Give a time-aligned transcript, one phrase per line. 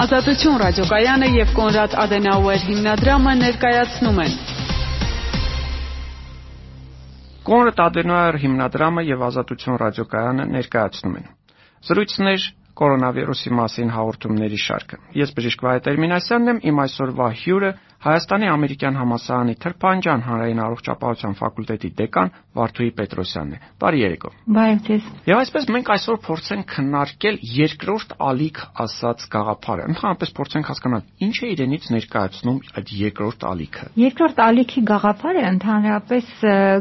[0.00, 4.36] Ազատություն ռադիոկայանը եւ Կոնրադ Ադենաուեր հիմնադրամը ներկայացնում են
[7.48, 11.28] Կոնրադ Ադենաուեր հիմնադրամը եւ Ազատություն ռադիոկայանը ներկայացնում են
[11.90, 12.46] Զրույցներ
[12.80, 17.70] կորոնավիրուսի մասին հաղորդումների շարքը։ Ես բժիշկ Վահե Տերմինասյանն եմ, իմ այսօրվա հյուրը
[18.00, 25.10] Հայաստանի Ամերիկյան համալսարանի Թրփանջան հանրային առողջապահության ֆակուլտետի դեկան Վարդուհի Պետրոսյանն է։ Բարի երեկո։ Բարև ձեզ։
[25.28, 31.52] Եվ այսպես մենք այսօր փորձենք քննարկել երկրորդ ալիք ասած գաղափարը։ Ընդհանրապես փորձենք հասկանալ ինչ է
[31.60, 36.34] իրենից ներկայացնում այդ երկրորդ ալիքը։ Երկրորդ ալիքի գաղափարը ընդհանրապես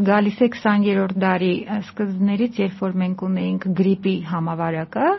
[0.08, 5.14] գալիս է 20-րդ դարի սկզբներից, երբ որ մենք ունեինք գրիպի համավարակը,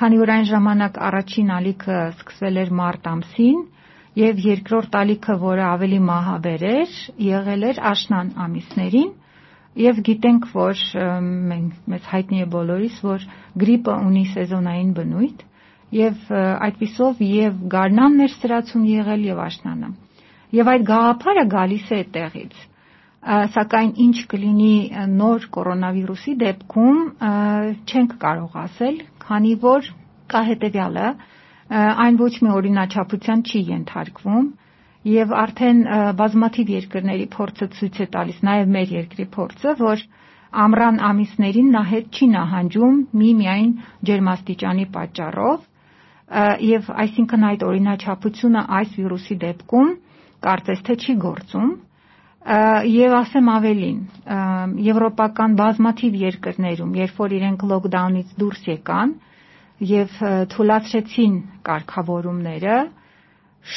[0.00, 3.64] քանի որ այն ժամանակ առաջին ալիքը սկսվել էր մարտ ամսին
[4.20, 6.94] եւ երկրորդ ալիքը, որը ավելի մահաբեր էր,
[7.28, 9.10] եղել էր աշնան ամիսներին
[9.86, 10.84] եւ գիտենք, որ
[11.50, 13.26] մենք մեզ հայտնի է բոլորիս, որ
[13.62, 15.42] գրիպը ունի սեզոնային բնույթ
[15.96, 16.30] եւ
[16.68, 19.90] այդպիսով եւ գարնանն էր սրացում եղել եւ աշնանը։
[20.60, 22.56] Եվ այդ գաղափարը գալիս է այդտեղից
[23.26, 24.74] սակայն ինչ կլինի
[25.20, 26.98] նոր կորոնավիրուսի դեպքում
[27.92, 29.88] չենք կարող ասել, քանի որ
[30.34, 31.08] կա հետևյալը,
[31.74, 34.46] այն ոչ մի օրինաչափության չի ենթարկվում
[35.12, 35.80] եւ արդեն
[36.20, 40.04] բազմաթիվ երկրների փորձը ցույց է տալիս, նաեւ մեր երկրի փորձը, որ
[40.66, 43.72] ամռան ամիսներին նա հետ չի նահանջում մի միայն
[44.10, 45.64] ջերմաստիճանի պատճառով
[46.66, 49.90] եւ այսինքն այդ օրինաչափությունը այս վիրուսի դեպքում
[50.46, 51.70] կարծես թե չի գործում
[52.94, 54.00] եւ ասեմ ավելին
[54.86, 59.14] եվրոպական բազմաթիվ երկրներում երբ որ իրենք լոկդաունից դուրս եկան
[59.84, 60.14] եւ
[60.52, 61.34] թույլատրեցին
[61.66, 62.76] կարգավորումները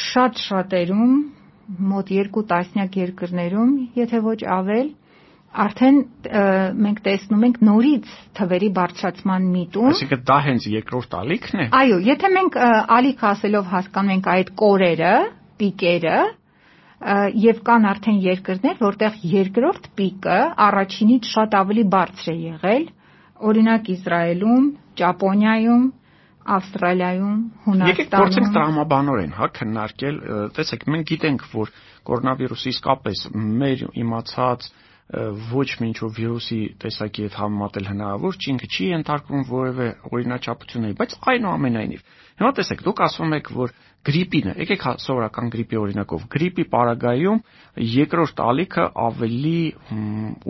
[0.04, 1.14] շատ շատերում
[1.90, 4.88] մոտ երկու տասնյակ երկրներում, եթե ոչ ավել,
[5.66, 5.98] արդեն
[6.86, 12.32] մենք տեսնում ենք նորից թվերի բարձրացման միտում։ Այսինքն դա հենց երկրորդ ալիքն է։ Այո, եթե
[12.36, 12.58] մենք
[12.98, 15.14] ալիք ասելով հասկանում ենք այդ կորերը,
[15.62, 16.20] պիկերը,
[17.40, 20.40] եւ կան արդեն երկրներ, որտեղ երկրորդ պիկը
[20.70, 22.88] առաջինից շատ ավելի բարձր է եղել,
[23.50, 24.68] օրինակ Իսրայելում,
[25.00, 25.88] Ճապոնիայում,
[26.50, 30.20] Ավստրալիայում, Հունաստանում։ Եկեք փորձենք տրամաբանորեն, հա, քննարկել,
[30.58, 31.74] տեսեք, մենք գիտենք, որ
[32.10, 33.26] կորոնավիրուսը իսկապես
[33.60, 34.70] մեր իմացած
[35.50, 41.16] ոչ մի ինչ-որ վիրուսի տեսակի հետ համեմատել հնարավոր չի, ինքը չի ենթարկվում որևէ օրինաչափությունների, բայց
[41.34, 42.04] այնուամենայնիվ
[42.40, 43.72] Հիմա տեսեք, դուք ասում եք, որ
[44.08, 47.42] գրիպինը, եկեք հա սովորական գրիպի օրինակով, գրիպի պարագայում
[47.84, 49.60] երկրորդ ալիքը ավելի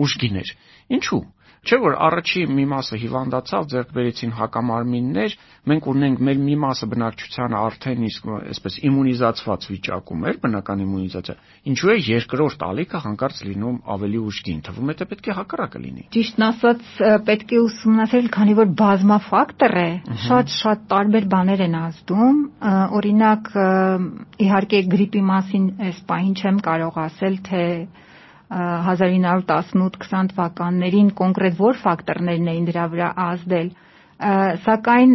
[0.06, 0.52] ուժգին էր։
[1.00, 1.20] Ինչու՞։
[1.60, 5.34] Չէ՞ որ առաջի մի մասը հիվանդացավ, ձեռք բերեցին հակամարմիններ,
[5.70, 11.36] մենք ունենք մեր մի մասը բնակչությանը արդեն իսկ այսպես իմունիզացված վիճակում էր, բնական իմունիզացիա։
[11.70, 16.04] Ինչու է երկրորդ ալիքը հանկարծ լինում ավելի ուժգին։ Թվում է թե պետք է հակառակը լինի։
[16.16, 16.90] Ճիշտն ասած,
[17.28, 19.88] պետք է ուսումնասիրել, քանի որ բազմաֆակտոր է,
[20.24, 22.36] շատ-շատ տարբեր բաներ են ազդում։
[23.00, 23.52] Օրինակ,
[24.48, 27.64] իհարկե գրիպի մասին այս պահին չեմ կարող ասել, թե
[28.50, 33.68] 1918-20 թվականներին կոնկրետ որ ֆակտորներն էին դրա վրա ազդել,
[34.64, 35.12] սակայն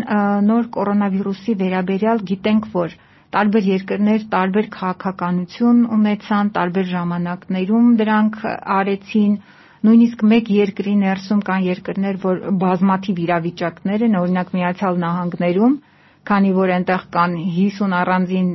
[0.50, 2.96] նոր կորոնավիրուսի վերաբերյալ գիտենք, որ
[3.36, 8.38] տարբեր երկրներ տարբեր քաղաքականություն ունեցան, տարբեր ժամանակներում դրանք
[8.78, 9.34] արեցին,
[9.86, 15.76] նույնիսկ մեկ երկրի ներսում կան երկրներ, որ բազմաթիվ իրավիճակներ են, օրինակ Միացյալ Նահանգներում,
[16.32, 18.50] քանի որ այնտեղ կան 50 առանձին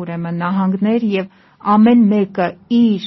[0.00, 1.28] ուրեմն նահանգներ եւ
[1.76, 2.48] ամեն մեկը
[2.80, 3.06] իր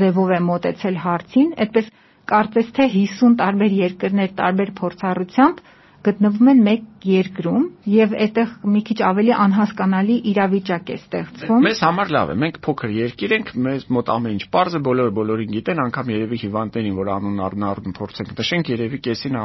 [0.00, 1.92] ձևով է մոտեցել հարցին, այդպես
[2.30, 5.64] կարծես թե 50 տարբեր երկրներ տարբեր փորձառությամբ
[6.04, 12.10] գտնվում են մեկ երկրում եւ այդտեղ մի քիչ ավելի անհասկանալի իրավիճակ է ստեղծվում։ Մեզ համար
[12.16, 15.80] լավ է, մենք փոքր երկիր ենք, մեզ մոտ ամեն ինչ པարզ է, բոլորը բոլորին գիտեն,
[15.84, 19.38] անգամ երևի հիվանդներին, որ անուն առնարդն փորձենք նշենք, երևի կեսին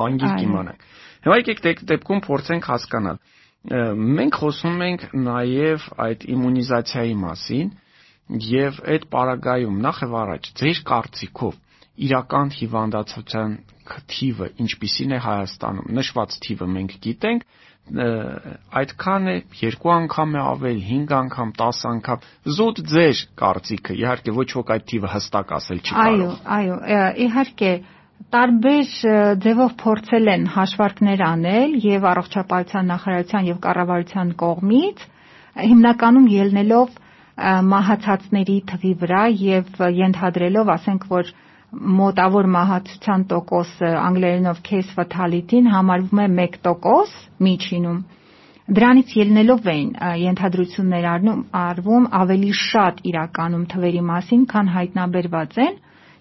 [0.00, 0.88] անգիր կիմանանք։
[1.20, 3.22] Հիմա եկեք դեպքում փորձենք հասկանալ։
[3.70, 7.66] Մենք խոսում ենք նաև այդ իմունիզացիայի մասին,
[8.30, 11.54] Եվ այդ պարագայում նախ եւ առաջ ձեր կարծիքով
[12.06, 13.56] իրական հիվանդացության
[14.10, 17.46] թիվը ինչպիսին է Հայաստանում նշված թիվը մենք գիտենք
[17.90, 22.26] այդքան է երկու անգամ է ավել 5 անգամ 10 անգամ
[22.56, 27.72] զուտ ձեր կարծիքը իհարկե ոչ ոք այդ թիվը հստակ ասել չի կարող այո այո իհարկե
[28.36, 28.94] տարբեր
[29.42, 35.04] ձևով փորձել են հաշվարկներ անել եւ առողջապահության նախարարության եւ կառավարության կողմից
[35.70, 36.98] հիմնականում ելնելով
[37.72, 41.30] մահացածների թվի վրա եւ ենթադրելով, ասենք, որ
[42.00, 48.00] մոտավոր մահացության տոկոսը անգլերենով case fatality-ն համարվում է 1% միջինում։
[48.78, 49.88] Դրանից ելնելով էին
[50.22, 55.78] ենթադրություններ առնում արվում ավելի շատ իրականում թվերի մասին, քան հայտնաբերված են։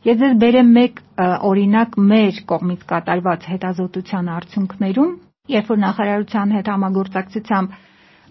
[0.10, 1.02] Ես ձեզ բերեմ մեկ
[1.50, 5.12] օրինակ մեր կողմից կատարված հետազոտության արդյունքներում,
[5.60, 7.78] երբ որ նախարարության հետ համագործակցությամբ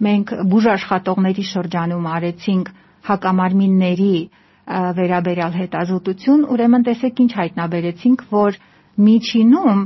[0.07, 2.69] մենք բուժաշխատողների շրջանում արեցինք
[3.09, 4.13] հակամարմինների
[4.99, 8.59] վերաբերյալ հետազոտություն, ուրեմն տեսեք ինչ հայտնաբերեցինք, որ
[9.09, 9.81] միջինում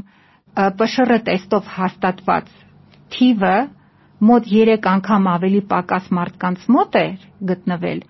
[0.63, 2.49] ՊՇՌ տեստով հաստատված
[3.17, 3.55] թիվը
[4.31, 7.07] մոտ 3 անգամ ավելի պակաս մարդկանց մոտ է
[7.51, 8.01] գտնվել,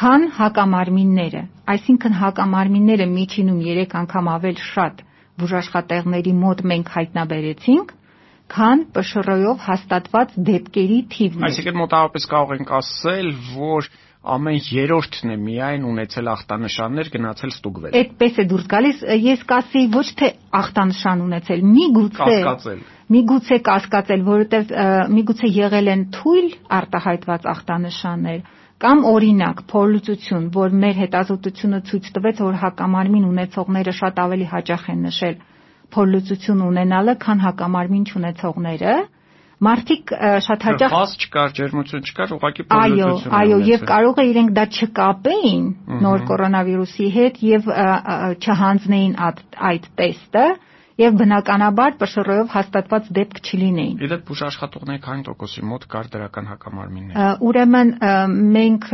[0.00, 1.42] քան հակամարմինները։
[1.74, 5.02] Այսինքն հակամարմինները միջինում 3 անգամ ավել շատ
[5.42, 7.92] բուժաշխատեղների մոտ մենք հայտնաբերեցինք,
[8.52, 13.88] քան ՊՇՌ-ով հաստատված դեպքերի թիվն է։ Այսինքն մոտավորապես կարող ենք ասել, որ
[14.22, 20.06] ամեն երրորդն է միայն ունեցել ախտանշաններ, գնացել ստուգվել։ Այդպես է դուրս գալիս, ես կասեի ոչ
[20.20, 20.28] թե
[20.62, 22.82] ախտանշան ունեցել, միգուցե կասկածել։
[23.12, 24.74] Միգուցե կասկածել, որովհետև
[25.16, 28.44] միգուցե եղել են թույլ արտահայտված ախտանշաններ
[28.82, 35.04] կամ օրինակ փորլուծություն, որ մեր հետազոտությունը ցույց տվեց, որ հակամարմին ունեցողները շատ ավելի հաճախ են
[35.06, 35.36] նշել
[35.94, 38.94] փորլուծություն ունենալը, քան հակամարմին չունեցողները,
[39.62, 40.12] մարդիկ
[40.46, 44.64] շատ հաճախ Փաս չկար, ջերմություն չկար, ուղղակի փորլուծություն։ Այո, այո, եւ կարող է իրենք դա
[44.78, 45.64] չկապեին
[46.06, 47.70] նոր կորոնավիրուսի հետ եւ
[48.42, 49.14] չհանձնեին
[49.70, 50.46] այդ տեստը,
[51.02, 57.92] եւ բնականաբար ՊՇՌ-ով հաստատված դեպք չլինեին։ Իդեպ բուժաշխատողների քանի տոկոսի մոտ կար դրական հակամարմիններ։ Ուրեմն
[58.56, 58.86] մենք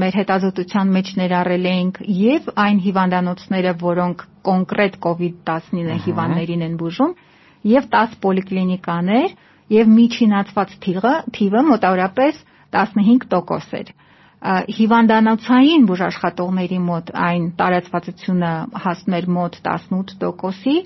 [0.00, 7.16] մեր հետազոտության մեջ ներառել էինք եւ այն հիվանդանոցները, որոնք կոնկրետ COVID-19 հիվանդներին են բուժում,
[7.70, 9.34] եւ 10 պոլիկլինիկաներ
[9.70, 12.38] եւ միջինացված թիվը թիվը մոտավորապես
[12.76, 13.92] 15% էր
[14.40, 18.52] հիվանդանոցային բուժաշխատողների մոտ այն տարածվածությունը
[18.84, 20.76] հասնում էր մոտ 18%-ի,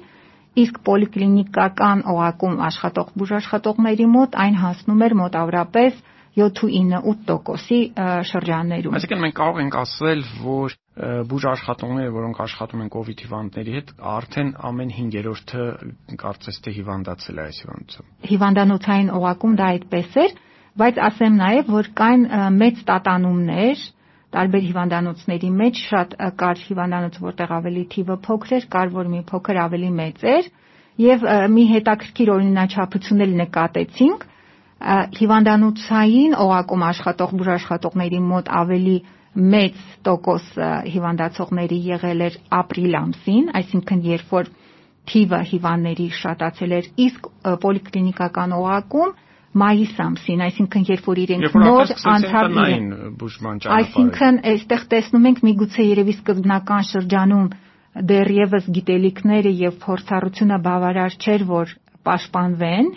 [0.62, 6.02] իսկ պոլիկլինիկական օղակում աշխատող բուժաշխատողների մոտ այն հասնում էր մոտավորապես
[6.34, 7.78] 7-9-8%-ի
[8.30, 10.74] շրջաններում։ Այսինքն մենք կարող ենք ասել, որ
[11.30, 15.66] բուժաշխատողները, որոնք աշխատում են իդ հիվանդների հետ, արդեն ամեն 5-րդը
[16.22, 20.36] կարծես թե հիվանդացել է այս հիվանդությամբ։ Հիվանդանոցային օղակում դա այդպես էր,
[20.74, 22.24] բայց ասեմ նաև, որ կային
[22.58, 23.84] մեծ տատանումներ,
[24.34, 29.60] տարբեր հիվանդանոցների մեջ շատ կար հիվանդանոց, որտեղ ավելի թիվը փոքր էր, կար որ մի փոքր
[29.64, 30.48] ավելի մեծ էր,
[31.04, 34.26] եւ մի հետաքրքիր օրինաչափություն էլ նկատեցինք
[35.18, 38.96] հիվանդանոցային օղակում աշխատող բուժաշխատողների մոտ ավելի
[39.54, 40.50] մեծ տոկոս
[40.94, 44.50] հիվանդացողների եղել էր ապրիլ ամսին, այսինքն երբ որ
[45.10, 47.26] թիվը հիվանդների շատացել էր, իսկ
[47.64, 49.16] պոլիկլինիկական օղակում
[49.60, 52.86] մայիս ամսին, այսինքն երբ որ իրենք նոր անցավ իրեն
[53.20, 57.46] բուժման ճանապարհը։ Այսինքն այստեղ տեսնում ենք միգուցե երևի սկզբնական շրջանում
[58.10, 61.74] դեռևս գիտելիքները եւ փորձառությունը բավարար չէր, որ
[62.08, 62.88] պաշտպանվեն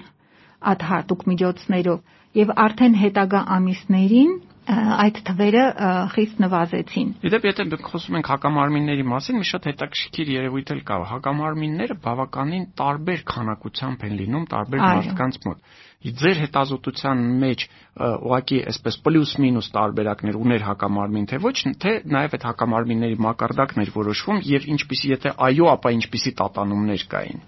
[0.71, 1.99] այդ հատուկ միջոցներով
[2.41, 4.33] եւ արդեն հետագա ամիսներին
[4.67, 5.63] այդ թվերը
[6.11, 11.97] խիստ նվազեցին։ Իդեպ եթե խոսում ենք հակամարմինների մասին, մի շատ հետաքրքիր երևույթ էլ կա։ Հակամարմինները
[12.03, 15.61] բավականին տարբեր քանակությամբ են լինում տարբեր մարդկանց մոտ
[15.97, 17.63] ձեր հետազոտության մեջ
[17.97, 24.67] ուղղակի այսպես պլյուս-մինուս տարբերակներ ուներ հակամարմին, թե ոչ, թե նաև այդ հակամարմինների մակարդակներ որոշվում եւ
[24.77, 27.41] ինչպիսի եթե այո, ապա ինչպիսի տատանումներ կային։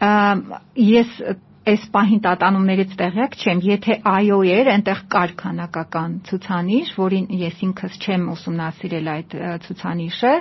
[0.90, 1.14] Ես
[1.70, 8.00] այս պահին տատանումներից տեղյակ չեմ, եթե այո էր, այնտեղ կար քանակական ցուցանիշ, որին ես ինքս
[8.06, 9.36] չեմ ուսումնասիրել այդ
[9.66, 10.34] ցուցանիշը,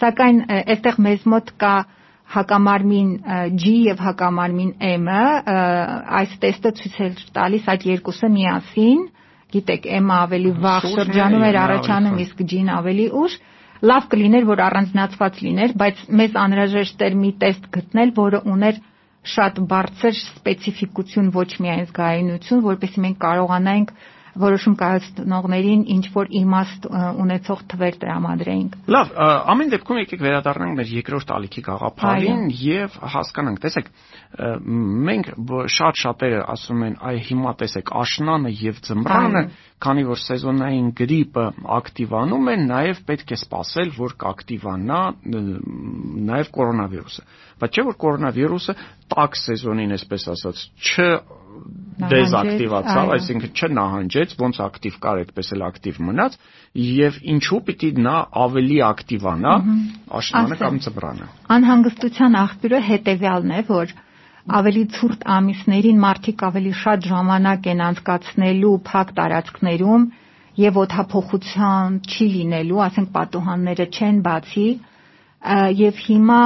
[0.00, 1.74] սակայն այստեղ մեզ մոտ կա
[2.34, 3.10] հակամարմին
[3.54, 5.26] G եւ հակամարմին M-ը
[6.20, 9.04] այս տեստը ցույց է տալիս այդ երկուսը միասին
[9.54, 13.36] գիտեք M-ը ավելի վաղ շրջանում էր առաջանում իսկ G-ն ավելի ուշ
[13.86, 18.80] լավ կլիներ որ առանձնացված լիներ բայց մեզ անհրաժեշտ էր մի տեստ գտնել որը ուներ
[19.34, 23.96] շատ բարձր սպეციფიკություն, ոչ միայն զգայունություն, որովհետեւ մենք կարողանանք
[24.36, 26.86] որոշում կայացնողներին ինչ որ իմաստ
[27.24, 29.12] ունեցող թվեր տրամադրենք։ Լավ,
[29.52, 33.90] ամեն դեպքում եկեք վերադառնանք մեր երկրորդ ալիքի գաղափարին եւ հասկանանք, տեսեք,
[35.08, 35.30] մենք
[35.76, 39.42] շատ շատերը ասում են, այ հիմա տեսեք աշնանը եւ ձմռանը,
[39.86, 45.00] քանի որ սեզոնային գրիպը ակտիվանում է, նաեւ պետք է սпасել, որ կակտիվանա
[46.26, 48.74] նաեւ կորոնավիրուսը։ Բայց չէ որ կորոնավիրուսը
[49.12, 51.06] տաք սեզոնին, այսպես ասած, չ
[51.96, 56.34] դեզակտիվացավ, այսինքն չնահանջեց, ոնց ակտիվ կար, այդպես էլ ակտիվ մնաց,
[56.86, 59.54] եւ ինչու պիտի նա ավելի ակտիվանա
[60.20, 63.94] աշնանը կամ ծբրանը։ Անհանգստության աղբյուրը հետեւյալն է, որ
[64.56, 70.04] ավելի ցուրտ ամիսներին մարդիկ ավելի շատ ժամանակ են անցկացնելու փակ տարածքներում
[70.66, 74.68] եւ օթափողության չի լինելու, ասենք պատուհանները չեն բացի,
[75.78, 76.40] եւ հիմա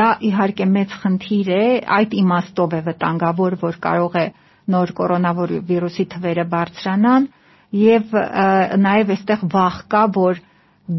[0.00, 1.64] դա իհարկե մեծ խնդիր է,
[1.98, 4.26] այդ իմաստով է վտանգավոր, որ կարող է
[4.74, 7.26] նոր կորոնավիրուսի թվերը բարձրանան
[7.80, 8.16] եւ
[8.86, 10.40] նաեւ այստեղ վախ կա, որ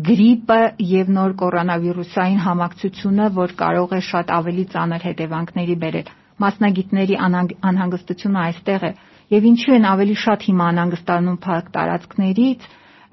[0.09, 0.59] գրիպը
[0.91, 6.07] եւ նոր կորոնավիրուսային համակցությունը, որ կարող է շատ ավելի ծանր հետևանքների բերել։
[6.43, 8.91] մասնագետների անհանգստությունը այստեղ է
[9.35, 12.65] եւ ինչու են ավելի շատ հիմա անհանգստանում փակ տարածքներից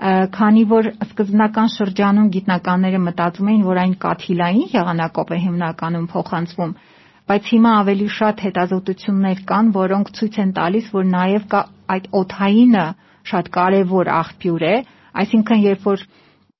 [0.02, 6.72] քանի որ սկզբնական շրջանում գիտնականները մտածում էին, որ այն կաթիլային եղանակով է հիմնականում փոխանցվում,
[7.30, 11.60] բայց հիմա ավելի շատ հետազոտություններ կան, որոնք ցույց են տալիս, որ նաև կա
[11.96, 12.86] այդ օթայինը
[13.30, 14.74] շատ կարևոր աղբյուր է,
[15.22, 16.04] այսինքն երբ որ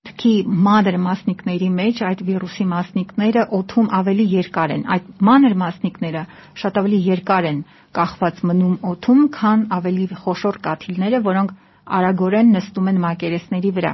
[0.07, 0.35] թքի
[0.69, 6.23] մանր մասնիկների մեջ այդ վիրուսի մասնիկները օթում ավելի երկար են։ Այդ մանր մասնիկները
[6.63, 7.61] շատ ավելի երկար են
[7.99, 11.55] կախված մնում օթում, քան ավելի խոշոր կաթիլները, որոնք
[11.99, 13.93] արագորեն նստում են մակերեսների վրա։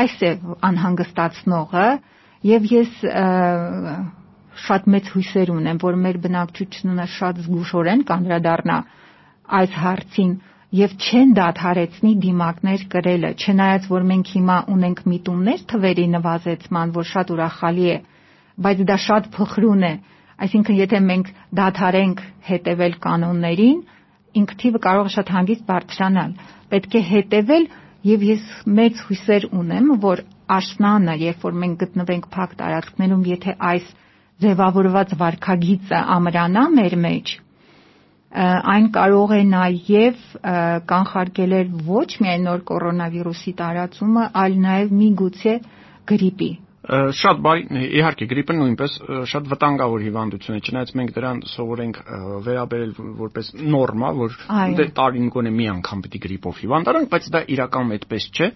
[0.00, 0.30] Այս է
[0.70, 1.86] անհանգստացնողը
[2.50, 3.00] եւ ես
[4.66, 8.78] շատ մեծ հույսեր ունեմ, որ մեր բնակչությունը շատ զգուշորեն կանդրադառնա
[9.60, 10.32] այս հարցին
[10.78, 17.32] եւ չեն դադարեցնի դիմակներ կրելը, չնայած որ մենք հիմա ունենք միտումներ թվերի նվազեցման, որ շատ
[17.34, 17.96] ուրախալի է,
[18.66, 19.92] բայց դա շատ փխրուն է,
[20.46, 23.80] այսինքն եթե մենք դադարենք հետևել կանոններին,
[24.40, 26.32] ինքնիվը կարող է շատ հանգիստ բարձրանալ
[26.72, 27.66] պետք է հետևել
[28.10, 28.44] եւ ես
[28.78, 30.22] մեծ հույսեր ունեմ, որ
[30.56, 33.90] աշնանը, երբ որ մենք գտնվենք փակ տարածքներում, եթե այս
[34.44, 37.34] ձևավորված վարկագիծը ամրանա մեր մեջ,
[38.74, 40.24] այն կարող է նաև
[40.92, 45.54] կանխարգելել ոչ միայն նոր կորոնավիրուսի տարածումը, այլ նաև միգուցե
[46.12, 46.50] գրիպի
[46.90, 48.94] շատ բարի իհարկե գրիպը նույնպես
[49.30, 52.00] շատ վտանգավոր հիվանդություն է չնայած մենք դրան սովորենք
[52.46, 54.36] վերաբերել որպես նորմա որ
[54.80, 58.50] դե տարին գոնե մի անգամ պիտի գրիպով հիվանդանանք բայց դա իրական այդպես չէ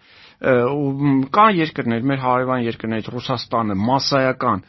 [0.44, 4.62] կա երկրներ, մեր հարևան երկրներից Ռուսաստանը, massայական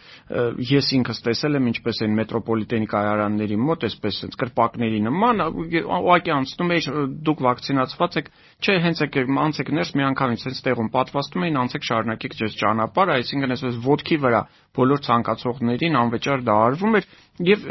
[0.70, 5.44] ես ինքս տեսել եմ ինչպես են մետրոպոլիտենի կայարանների մոտ, այսպես sense կրպակների նման,
[5.82, 6.80] ուղղակի անցնում է
[7.26, 8.32] դուք վակցինացված եք,
[8.62, 13.55] չէ, հենց եք անցեք ներս միանգամից sense տեղում պատվաստում էին, անցեք շարունակեք ձեզ ճանապարհ, այսինքն
[13.56, 14.42] այսպես ոդքի վրա
[14.76, 17.06] բոլոր ցանկացողներին անվճար դա արվում էր
[17.46, 17.64] եւ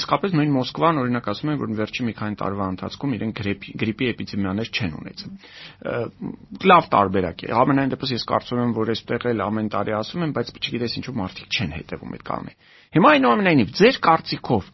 [0.00, 4.08] իսկապես նույն Մոսկվան օրինակ ասում են որ վերջի մի քանի տարվա ընթացքում իրեն գրիպի գրիպի
[4.10, 9.70] էպիդեմիաներ չեն ունեցել լավ տարբերակ է ամենայն դեպս ես կարծում եմ որ այստեղ էլ ամեն
[9.74, 12.58] տարի ասում են բայց չգիտես ինչու մարդիկ չեն հետևում այդ կանոնին
[12.96, 14.70] հիմա այնուամենայնիվ ձեր կարծիքով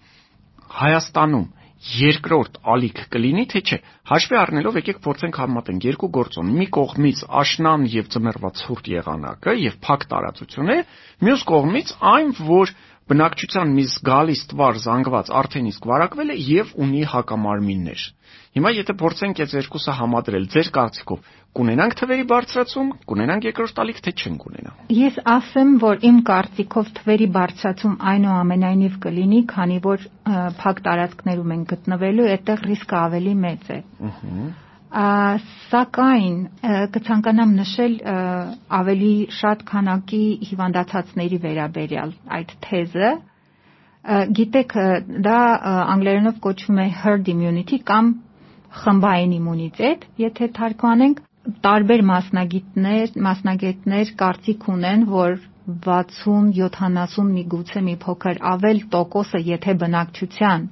[0.76, 1.46] Հայաստանում
[1.94, 3.78] երկրորդ ալիք կլինի թե չէ
[4.10, 6.50] հաշվի առնելով եկեք փորձենք համատենք երկու գործոն.
[6.58, 10.76] Մի կողմից աշնան եւ ծմերվա ցուրտ եղանակը եւ փակ տարածությունը
[11.26, 12.74] մյուս կողմից այն որ
[13.10, 18.00] բնակչության մի զգալի ստվար զանգված արդեն իսկ վարակվել է եւ ունի հակամարմիններ։
[18.56, 24.12] Հիմա եթե փորձենք այդ երկուսը համադրել, ձեր կարծիքով կունենանք թվերի բարձրացում, կունենանք երկրորդ ալիք, թե
[24.16, 30.06] չենք ունենա։ Ես ասեմ, որ իմ կարծիքով թվերի բարձրացում այնուամենայնիվ կլինի, քանի որ
[30.60, 36.34] փակ տարածքներում են գտնվելու, այդտեղ ռիսկը ավելի մեծ է։ Ահա սակայն
[36.96, 37.94] կցանկանամ նշել
[38.80, 43.10] ավելի շատ քանակի հիվանդացածների վերաբերյալ այդ թեզը
[44.38, 44.76] գիտեք
[45.26, 45.38] դա
[45.96, 48.12] անգլերենով կոչվում է herd immunity կամ
[48.82, 51.20] խմբային իմունիտետ եթե թարգմանենք
[51.66, 55.36] տարբեր մասնագետներ մասնագետներ կարծիք ունեն որ
[55.90, 60.68] 60-70 միգուցե մի փոքր ավել տոկոսը եթե բնակչության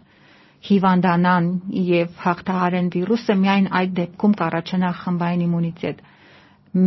[0.65, 1.49] հիվանդանան
[1.87, 5.99] եւ հաղթահարեն վիրուսը, միայն այդ դեպքում կառաջանա խմբային իմունիտետ։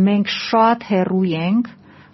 [0.08, 1.68] Մենք շատ հեռու ենք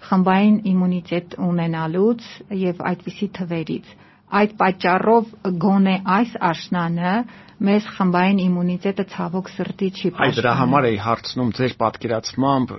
[0.09, 2.27] խմբային իմունիտետ ունենալուց
[2.65, 3.95] եւ այդպիսի թվերից։
[4.41, 5.33] Այդ պատճառով
[5.65, 7.15] գոնե այս աշնանը
[7.63, 12.73] մեզ խմբային իմունիտետը ցավոք սրտի չի պաշտպանում։ Այդ դրա համար էի հարցնում ձեր պատկերացմամբ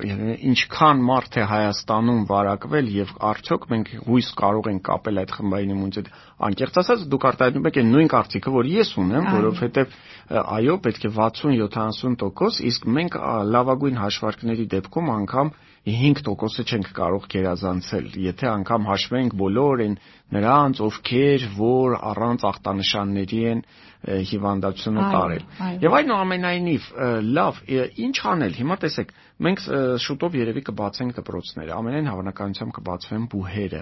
[0.51, 6.15] ինչքան մարդ է Հայաստանում վարակվել եւ արդյոք մենք հույս կարող ենք կապել այդ խմբային իմունիտետը։
[6.46, 12.60] Անկեղծ ասած դուք արտահայտում եք նույն կարծիքը, որ ես ունեմ, որովհետեւ այո, պետք է 60-70%,
[12.72, 13.17] իսկ մենք
[13.55, 15.51] լավագույն հաշվարկների դեպքում անգամ
[15.86, 19.98] 5%-ը չենք կարող գերազանցել, եթե անգամ հաշվենք բոլոր այն
[20.34, 23.62] նրանց, ովքեր որ առանց ախտանշանների են
[24.06, 25.46] հիվանդությունը տարել։
[25.86, 26.89] Եվ այնուամենայնիվ,
[27.38, 27.62] լավ,
[28.06, 29.13] ինչ անել։ Հիմա տեսեք,
[29.46, 29.63] մենք
[30.06, 33.82] շուտով երևի կբացենք դպրոցները, ամենայն հավանականությամբ կբացվեն բուհերը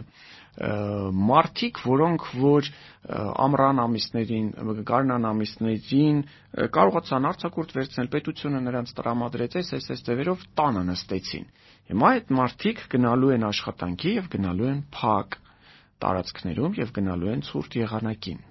[0.53, 2.67] մարդիկ, որոնք որ
[3.43, 4.50] ամռան ամիսներին,
[4.86, 6.19] գարնան ամիսներին
[6.77, 11.48] կարողացան արձակուրդ վերցնել, պետությունը նրանց տրամադրեց այս այս այս ձևերով տանը նստեցին։
[11.91, 15.37] Հիմա այդ մարդիկ գնալու են աշխատանքի եւ գնալու են փակ
[16.03, 18.41] տարածքներում եւ գնալու են ցուրտ եղանակին։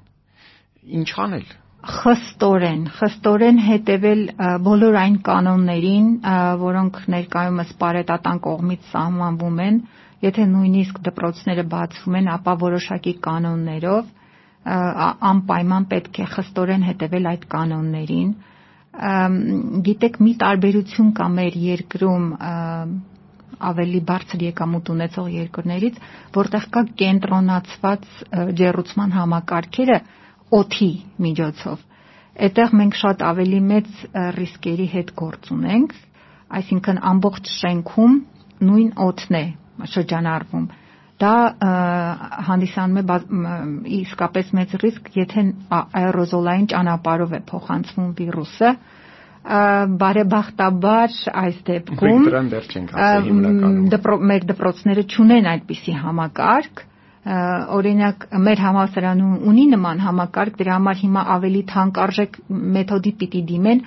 [1.00, 1.46] Ինչ անել
[1.82, 4.20] խստորեն, խստորեն հետևել
[4.66, 6.06] բոլոր այն կանոններին,
[6.62, 9.80] որոնք ներկայումս բարետատան կողմից սահմանվում են,
[10.22, 14.12] եթե նույնիսկ դպրոցները բացվում են, ապա որոշակի կանոններով
[15.32, 18.30] անպայման պետք է խստորեն հետևել այդ կանոններին։
[19.88, 22.26] Գիտեք, մի տարբերություն կա մեր երկրում
[23.70, 26.00] ավելի բարձր եկամուտ ունեցող երկրներից,
[26.36, 28.10] որտեղ կա կենտրոնացված
[28.62, 29.98] ջերուցման համակարգերը,
[30.62, 30.90] օթի
[31.26, 31.88] միջոցով
[32.40, 33.88] այդտեղ մենք շատ ավելի մեծ
[34.36, 35.90] ռիսկերի հետ գործ ունենք,
[36.58, 38.14] այսինքն ամբողջ շենքում
[38.68, 39.42] նույն օդն է
[39.94, 40.64] շրջանառվում
[41.22, 41.32] դա
[42.48, 43.18] հանդիսանում է
[43.98, 45.44] իսկապես մեծ ռիսկ, եթե
[45.78, 48.70] աերոզոլային ճանապարհով է փոխանցվում վիրուսը,
[49.42, 56.82] բարեբախտաբար այս դեպքում դրան դեռ չենք հասել հիմնականում մեր դպրոցները չունեն այդպիսի համակարգ
[57.78, 62.38] օրինակ մեր համալսարանում ունի նման համակարգ դրա համար հիմա ավելի թանկարժեք
[62.76, 63.82] մեթոդի պիտի դիմեն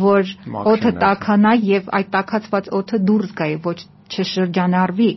[0.00, 0.32] որ
[0.74, 3.78] օդը տաքանա եւ այդ տաքացված օդը դուրս գա եւ ոչ
[4.10, 5.10] չշրջանառվի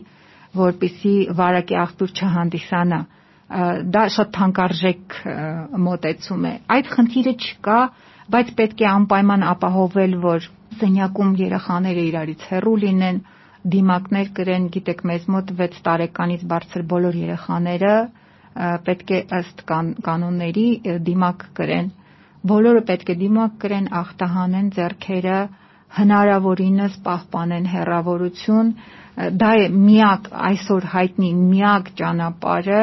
[0.60, 3.00] որպիսի վարակի աղբյուր չհանդիսանա
[3.94, 5.16] դա շատ թանկարժեք
[5.86, 7.78] մոտեցում է այդ խնդիրը չկա
[8.34, 10.48] բայց պետք է անպայման ապահովել, որ
[10.80, 13.20] սենյակում երեխաները իրարից հեռու լինեն,
[13.74, 17.94] դիմակներ կրեն, գիտեք, մեզ մոտ 6 տարեկանից բարձր բոլոր երեխաները
[18.86, 19.64] պետք է ըստ
[20.06, 20.66] կանոնների
[21.08, 21.90] դիմակ կրեն։
[22.50, 25.38] Բոլորը պետք է դիմակ կրեն, ախտահանեն ձեռքերը,
[26.00, 28.72] հնարավորինս պահպանեն հեռավորություն։
[29.42, 32.82] Դա է միակ այսօր հայտնի միակ ճանապարհը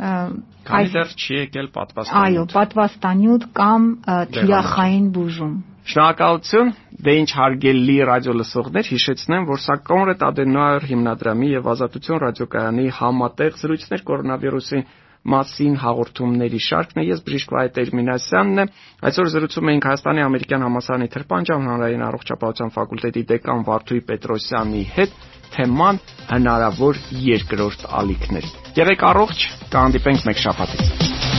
[0.00, 3.84] Քանի դեռ չի եկել պատվաստանյութ։ Այո, պատվաստանյութ կամ
[4.36, 5.52] թիրախային բուժում։
[5.92, 6.72] Շնորհակալություն։
[7.02, 13.56] Դե ինչ հարգելի ռադիո լսողներ, հիշեցնեմ, որ սա Կոնրադ Ադենոյեր հիմնադրամի եւ Ազատություն ռադիոկայանի համատեղ
[13.62, 14.82] զրույցներ կորոնավիրուսի
[15.32, 18.72] մասին հաղորդումների շարքն է։ Ես Բժիշկ Վահե Տերմինասյանն եմ։
[19.10, 25.14] Այսօր զրուցում ենք Հայաստանի Ամերիկյան համալսարանի Թրպանջան հանրային առողջապահության ֆակուլտետի դեկան Վարդուհի Պետրոսյանի հետ
[25.56, 31.31] թեման հնարավոր երկրորդ ալիքներ։ Եղեք առողջ, կհանդիպենք մեկ շաբաթից։